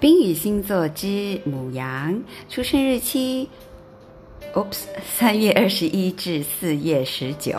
[0.00, 3.48] 冰雨星座之母羊，出生日期
[4.54, 7.58] ，Oops，三月二十一至四月十九。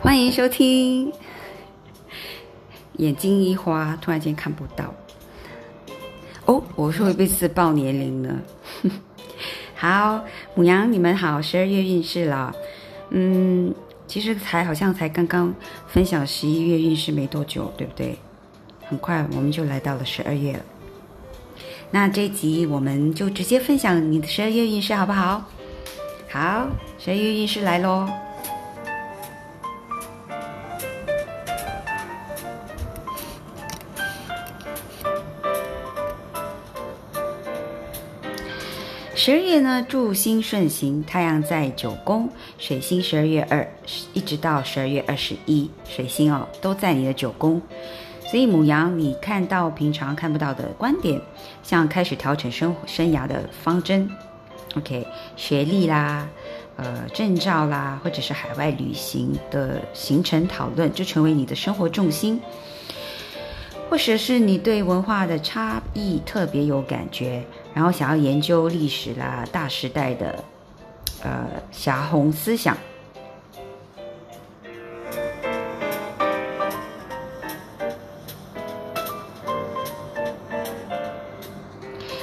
[0.00, 1.12] 欢迎收听。
[2.94, 4.92] 眼睛一花，突然间看不到。
[6.46, 8.40] 哦，我会不会被自爆年龄呢？
[9.84, 10.24] 好，
[10.54, 12.56] 母羊，你们好，十二月运势了。
[13.10, 13.74] 嗯，
[14.06, 15.52] 其实才好像才刚刚
[15.86, 18.16] 分享十一月运势没多久，对不对？
[18.88, 20.60] 很快我们就来到了十二月了。
[21.90, 25.44] 那这集我们就直接分享你的十二月运势，好不好？
[26.30, 26.66] 好，
[26.98, 28.08] 十二月运势来喽。
[39.26, 43.66] 十二月呢，祝星顺行，太阳在九宫，水星十二月二
[44.12, 47.58] 一直到十二月二十一，水星哦都在你的九宫，
[48.30, 51.18] 所以母羊，你看到平常看不到的观点，
[51.62, 54.06] 像开始调整生生涯的方针
[54.76, 56.28] ，OK，学历啦，
[56.76, 62.38] 呃，证照啦，或者是海外旅行的行程讨论，就成为你的生活重心。
[63.88, 67.44] 或者是你对文化的差异特别有感觉，
[67.74, 70.44] 然后想要研究历史啦、大时代的
[71.22, 72.78] 呃霞红思想。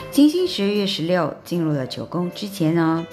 [0.09, 3.05] 金星十二月十六进入了九宫之前呢，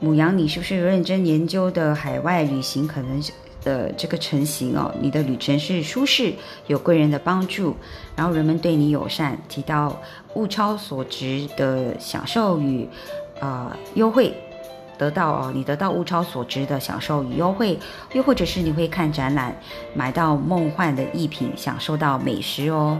[0.00, 3.22] 母羊，你是不是有认真研究的海外旅行可能？
[3.64, 6.32] 的这个成型哦，你的旅程是舒适，
[6.66, 7.74] 有贵人的帮助，
[8.16, 10.00] 然后人们对你友善，提到
[10.34, 12.88] 物超所值的享受与
[13.40, 14.34] 呃优惠，
[14.98, 17.78] 得到哦，你得到物超所值的享受与优惠，
[18.12, 19.56] 又或者是你会看展览，
[19.94, 22.98] 买到梦幻的艺品，享受到美食哦。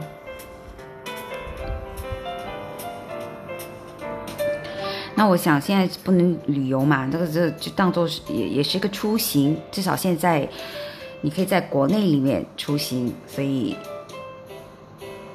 [5.23, 10.49] 那我想现在不能旅游嘛，这个这就当做是也也是一个出行，至少现在
[11.21, 13.77] 你可以在国内里面出行，所以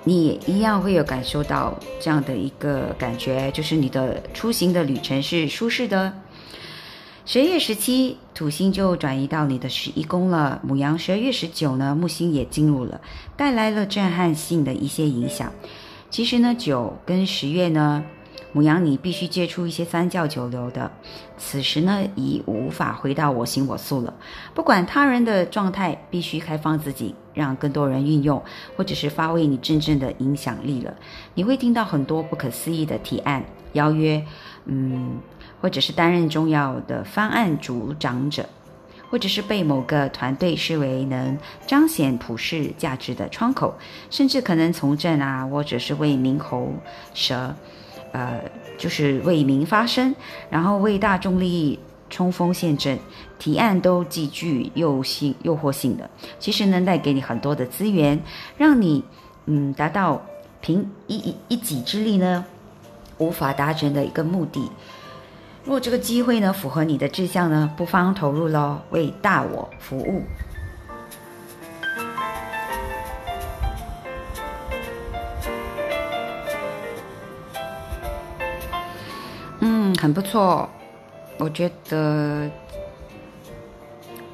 [0.04, 6.12] 你也一样会有感受到这样的一个感觉，就是你的出行的旅程是舒适的。
[7.26, 11.00] 十月十七，土星就转移到你的十一宫了，母羊。
[11.00, 13.00] 十二月十九呢，木星也进入了，
[13.38, 15.50] 带来了震撼性的一些影响。
[16.10, 18.04] 其实呢，九跟十月呢。
[18.54, 20.92] 母羊，你必须接触一些三教九流的。
[21.38, 24.14] 此时呢，已无法回到我行我素了。
[24.54, 28.42] 不管他人的状态，必须开放自己，让更多人运用，
[28.76, 30.94] 或者是发挥你真正的影响力了。
[31.36, 33.44] 你会听到很多不可思议的提案、
[33.74, 34.26] 邀约，
[34.66, 35.20] 嗯，
[35.62, 38.48] 或者是担任重要的方案主掌者，
[39.12, 41.38] 或者是被某个团队视为能
[41.68, 43.76] 彰显普世价值的窗口，
[44.10, 46.72] 甚至可能从政啊，或者是为民喉
[47.14, 47.54] 舌。
[48.18, 48.42] 呃，
[48.80, 50.16] 就是为民发声，
[50.50, 51.78] 然后为大众利益
[52.10, 52.98] 冲锋陷阵，
[53.38, 58.20] 提案都极具诱性、诱惑性的，其实能带给你很多的资源，
[58.58, 59.04] 让你
[59.46, 60.20] 嗯达到
[60.62, 62.44] 凭一一一己之力呢
[63.20, 64.68] 无法达成的一个目的。
[65.64, 70.24] 如果这个机会呢符合你的志向呢，不妨投入喽，为大我服务。
[79.98, 80.70] 很不错，
[81.38, 82.50] 我觉得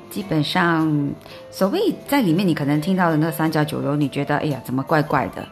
[0.10, 1.12] 基本上
[1.50, 5.44] 所谓在里面你可能听到的那三教九流，你觉得哎呀怎么怪怪的？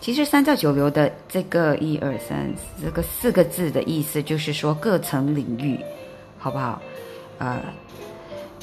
[0.00, 5.78] 其实三教九流的这个一二三这个四个字的意思就是说各层领域，
[6.38, 6.80] 好不好？
[7.38, 7.60] 呃，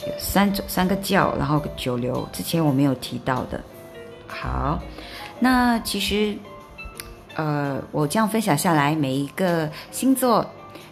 [0.06, 3.60] 有三种三个教，然后九流，之前我没有提到的。
[4.28, 4.80] 好，
[5.40, 6.38] 那其实
[7.36, 10.46] 呃我这样分享下来，每一个星座。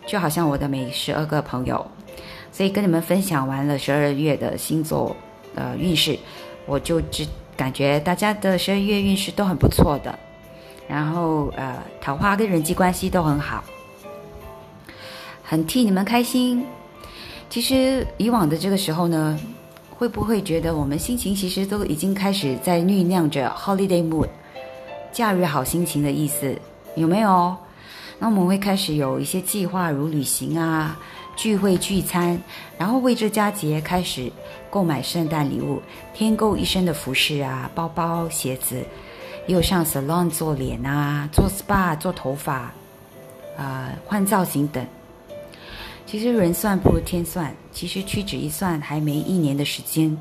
[0.05, 1.85] 就好像我的每十二个朋友，
[2.51, 5.15] 所以跟你们分享完了十二月的星座
[5.55, 6.17] 呃运势，
[6.65, 10.17] 我就只感觉大家的十二月运势都很不错的，
[10.87, 13.63] 然后呃桃花跟人际关系都很好，
[15.43, 16.65] 很替你们开心。
[17.49, 19.39] 其实以往的这个时候呢，
[19.95, 24.27] 会不会觉得我们心情其实都已经开始在酝酿着 holiday mood，
[25.11, 26.57] 假日好心情的意思，
[26.95, 27.55] 有没有？
[28.23, 30.97] 那我们会开始有一些计划，如旅行啊、
[31.35, 32.41] 聚会聚餐，
[32.77, 34.31] 然后为这佳节开始
[34.69, 35.81] 购买圣诞礼物，
[36.13, 38.81] 添购一身的服饰啊、包包、鞋子，
[39.47, 42.71] 又上 salon 做脸啊、做 spa 做头发，
[43.57, 44.87] 啊换造型等。
[46.05, 50.17] 其实人算不如天算，其实屈指一算还没一年的时间，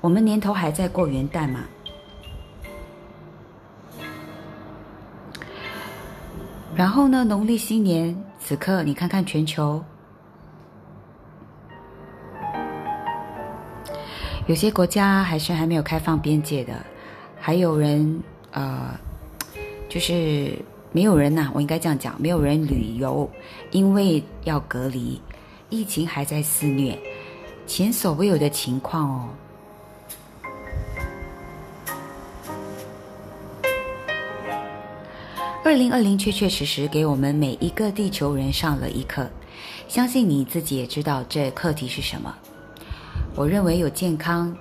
[0.00, 1.60] 我们年头还在过元旦嘛。
[6.78, 9.82] 然后呢，农历新年此刻，你看看全球，
[14.46, 16.74] 有些国家还是还没有开放边界的，
[17.36, 18.22] 还有人
[18.52, 18.96] 呃，
[19.88, 20.56] 就是
[20.92, 23.28] 没有人呐，我应该这样讲，没有人旅游，
[23.72, 25.20] 因为要隔离，
[25.70, 26.96] 疫情还在肆虐，
[27.66, 29.28] 前所未有的情况哦。
[35.68, 39.28] 二零二零确确实实给我们每一个地球人上了一课，
[39.86, 42.34] 相信你自己也知道这课题是什么。
[43.34, 44.56] 我认为有健康、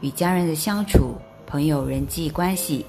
[0.00, 1.14] 与家人的相处、
[1.46, 2.84] 朋友人际关系、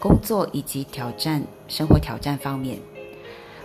[0.00, 2.76] 工作以及挑战生活挑战方面，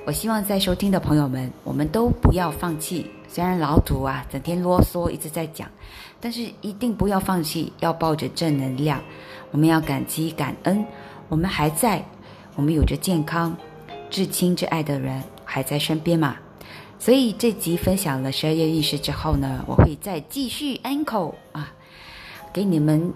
[0.06, 3.10] 我希望在收听的朋友们，我们都不要放弃。
[3.28, 5.68] 虽然老土啊，整天啰嗦一直在讲，
[6.22, 9.02] 但是一定不要放弃，要抱着正能量。
[9.50, 10.86] 我们要感激感恩，
[11.30, 12.06] 我们还在。
[12.56, 13.56] 我们有着健康、
[14.10, 16.38] 至亲至爱的人还在身边嘛？
[17.00, 21.74] 所以这集分享了十二月运势之后呢，我会再继续 uncle 啊，
[22.54, 23.12] 给你们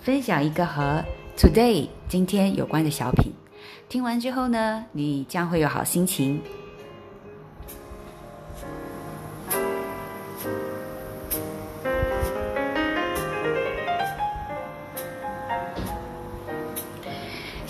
[0.00, 1.02] 分享一个和
[1.36, 3.32] today 今天有关的小品。
[3.88, 6.40] 听完之后呢，你将会有好心情。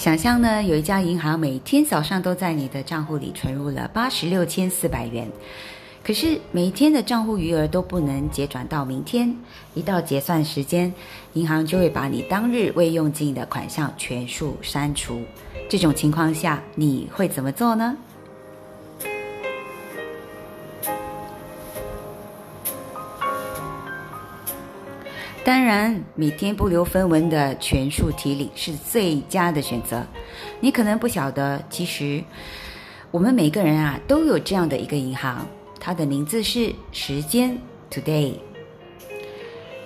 [0.05, 5.27] 想象呢，有一家银行每天早上都在你的账户里存入了八十六千四百元，
[6.05, 9.35] 可是每天的账户余额都不能结转到明天。
[9.73, 10.93] 一到结算时间，
[11.33, 15.23] 银行就会把你当日未用尽的款项全数删除。
[15.71, 17.97] 这种情况下，你会怎么做呢？
[25.45, 30.03] 当然，每天不留分文的全数提领是最佳的选择。
[30.59, 32.25] 你可能不晓得，其实
[33.11, 35.47] 我们每个人啊都有这样的一个银行，
[35.79, 37.59] 它的名字是时间
[37.91, 38.37] Today。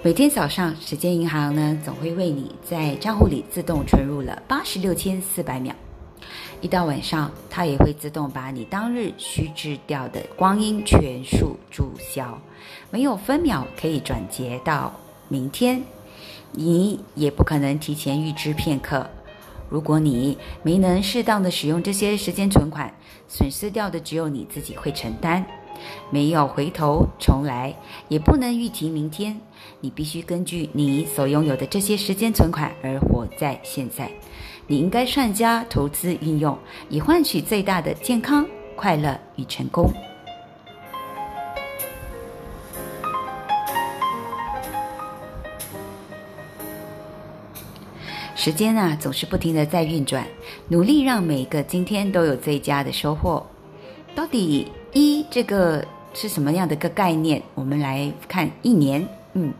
[0.00, 5.74] 每天早上，时间银行呢总会为你在账户里自动存入了八十六千四百秒。
[6.60, 12.40] 一到晚上，它也会自动把你当日虚掷掉的光阴全数注销，
[12.92, 14.92] 没有分秒可以转结到。
[15.28, 15.84] 明天，
[16.52, 19.06] 你也不可能提前预知片刻。
[19.68, 22.94] 如果你没能适当的使用这些时间存款，
[23.28, 25.44] 损失掉的只有你自己会承担。
[26.10, 27.76] 没有回头重来，
[28.08, 29.38] 也不能预提明天。
[29.80, 34.10] 你必须根据你所拥有的这些时间存款而活在现在。
[34.66, 36.58] 你应该善加投资运用，
[36.88, 39.88] 以换取最大的健康、快乐与成功。
[48.38, 50.24] 时间啊，总是不停的在运转，
[50.68, 53.44] 努力让每个今天都有最佳的收获。
[54.14, 57.42] 到底一这个是什么样的个概念？
[57.56, 59.52] 我们来看一年，嗯，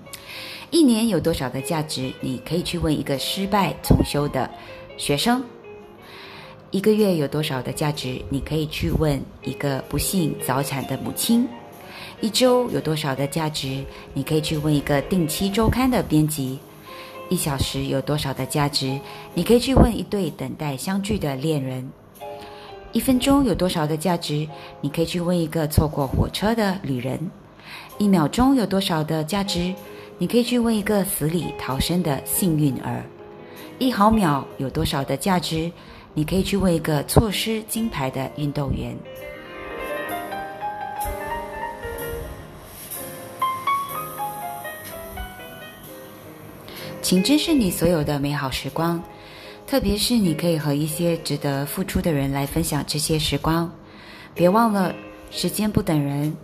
[0.70, 2.12] 一年有多少的价值？
[2.20, 4.48] 你可以去问一个失败重修的
[4.96, 5.42] 学生。
[6.70, 8.22] 一个月有多少的价值？
[8.28, 11.48] 你可以去问一个不幸早产的母亲。
[12.20, 13.84] 一周有多少的价值？
[14.14, 16.60] 你可以去问一个定期周刊的编辑。
[17.28, 18.98] 一小时有多少的价值？
[19.34, 21.90] 你可以去问一对等待相聚的恋人。
[22.92, 24.48] 一分钟有多少的价值？
[24.80, 27.20] 你可以去问一个错过火车的旅人。
[27.98, 29.74] 一秒钟有多少的价值？
[30.16, 33.04] 你可以去问一个死里逃生的幸运儿。
[33.78, 35.70] 一毫秒有多少的价值？
[36.14, 38.96] 你可以去问一个错失金牌的运动员。
[47.08, 49.02] 请珍视你所有的美好时光，
[49.66, 53.72] 特别是你可以和一些值得付出的人来分享这些时光。
[54.34, 54.94] 别忘了，
[55.30, 56.36] 时间不等人，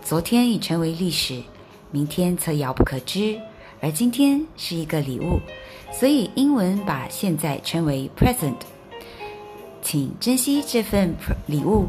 [0.00, 1.42] 昨天已成为历史，
[1.90, 3.36] 明天则遥不可知，
[3.80, 5.40] 而今天是一个礼物。
[5.90, 8.54] 所以英文把现在称为 present，
[9.82, 11.12] 请珍惜这份
[11.48, 11.88] 礼物。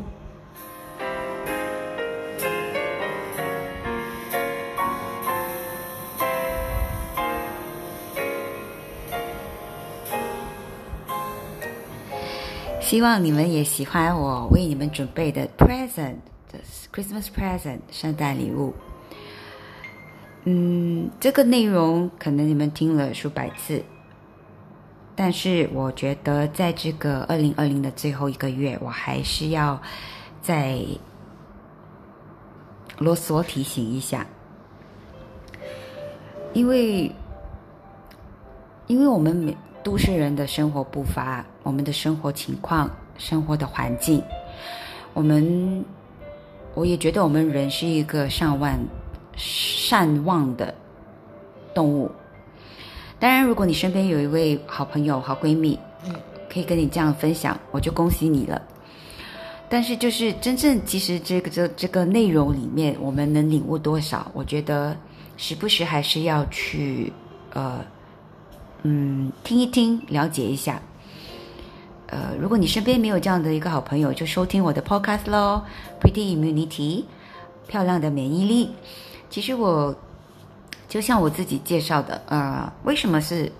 [12.88, 18.74] 希望你们也喜欢我为你们准备的 present，Christmas present 圣诞礼物。
[20.46, 23.84] 嗯，这个内容可能你们听了数百次，
[25.17, 29.82] 但是我觉得在这个二零二零的最后一个月，我还是要
[30.41, 30.79] 再
[33.00, 34.25] 啰嗦提醒一下，
[36.53, 37.12] 因为
[38.88, 44.22] 因为我们每都市人的生活步伐，我们的生活情况、生活的环境，
[45.13, 45.82] 我们
[46.74, 48.77] 我也觉得我们人是一个上万
[49.38, 50.75] 善忘的
[51.74, 52.12] 动物。
[53.17, 55.79] 当然，如果你身边有一位好朋友、好闺蜜，
[56.51, 58.62] 可以跟你这样分享，我就恭喜你了。
[59.70, 64.29] 但是，就是真正其实这个这这个内容里面，我们能领悟多少？
[64.34, 64.94] 我觉得
[65.38, 67.13] 时不时还是要去
[67.53, 67.79] 呃
[68.84, 70.81] 嗯听一听，了解一下。
[72.07, 75.62] 呃，如果你身边没有这样的一个好朋友，就收听我的 podcast 喽。
[76.00, 77.03] Pretty immunity，
[77.67, 78.69] 漂亮的免疫力。
[79.29, 79.96] 其实我。
[80.89, 83.51] 就像我自己介绍的，呃，为什么是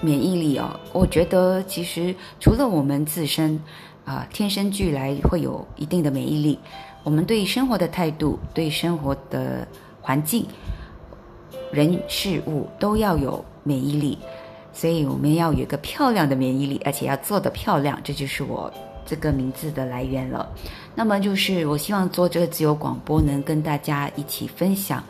[0.00, 0.78] 免疫力哦？
[0.92, 3.60] 我觉得其实除了我们自身
[4.04, 6.56] 啊天生俱来会有一定的免疫力，
[7.02, 9.66] 我们对生活的态度、对生活的
[10.00, 10.46] 环境、
[11.72, 14.16] 人事物都要有免疫力，
[14.76, 18.70] 所以我们要有一个漂亮的免疫力，而且要做的漂亮，这就是我
[19.06, 20.46] 这个名字的来源了。
[20.94, 25.02] 那么就是我希望做这个自由广播，能跟大家一起分享，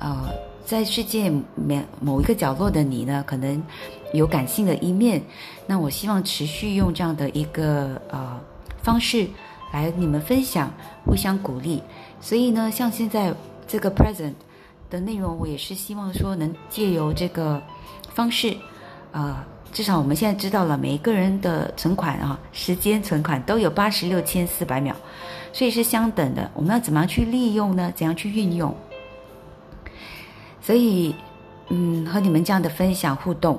[0.00, 0.28] 呃。
[0.66, 3.62] 在世界某某一个角落的你呢，可能
[4.12, 5.22] 有感性的一面。
[5.64, 8.36] 那我希望持续用这样的一个呃
[8.82, 9.28] 方式
[9.72, 10.68] 来你们分享，
[11.04, 11.80] 互相鼓励。
[12.20, 13.32] 所以呢，像现在
[13.68, 14.32] 这个 present
[14.90, 17.62] 的内容，我也是希望说能借由这个
[18.12, 18.52] 方式，
[19.16, 19.34] 呃，
[19.72, 24.94] 至少我们现在知道了每一个人的存款啊，时间存款都有八十六千四百秒，
[25.54, 26.50] 所以是相等的。
[26.52, 27.90] 我们要怎么样去利用呢？
[27.96, 28.76] 怎样去运用？
[30.60, 31.14] 所以，
[31.70, 33.58] 嗯，和你们这样的分享互动，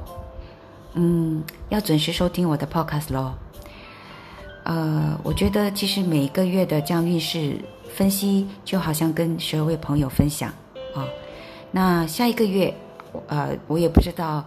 [0.93, 3.33] 嗯，要准时收听我的 podcast 咯。
[4.63, 7.57] 呃，我觉得其实每一个月的这样运势
[7.95, 10.53] 分析，就好像跟十二位朋友分享
[10.93, 11.07] 啊。
[11.71, 12.71] 那下一个月，
[13.25, 14.45] 呃，我也不知道，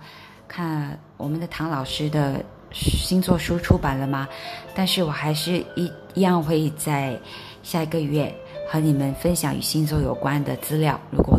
[0.50, 4.28] 看我们的唐老师的星座书出版了吗？
[4.74, 7.16] 但是我还是一一样会在
[7.62, 8.34] 下一个月
[8.68, 10.98] 和你们分享与星座有关的资料。
[11.12, 11.38] 如果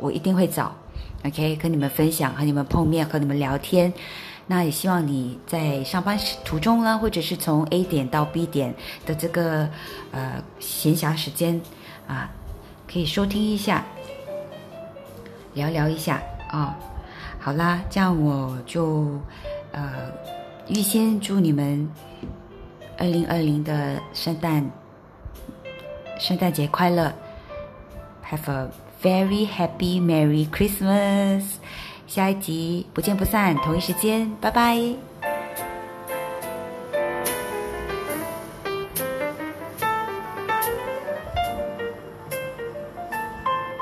[0.00, 0.74] 我一定会找
[1.24, 3.92] ，OK，跟你们分享，和你们碰面，和你们聊天。
[4.48, 8.74] 那也希望你在上班途中呢，或者是从 A 点到 B 点
[9.06, 9.68] 的这个
[10.10, 11.60] 呃闲暇时间
[12.08, 12.28] 啊，
[12.92, 13.84] 可以收听一下，
[15.54, 16.76] 聊聊一下啊。
[17.48, 19.18] 好啦，这样我就
[19.72, 20.12] 呃
[20.68, 21.88] 预先祝你们
[22.98, 24.62] 二零二零的圣诞
[26.18, 27.10] 圣诞节快乐
[28.22, 28.68] ，Have a
[29.02, 31.42] Very happy Merry Christmas！
[32.06, 34.76] 下一集不见不散，同一时间，拜拜。